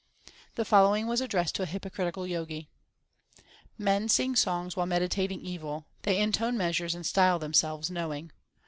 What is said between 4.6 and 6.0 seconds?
while meditating evil;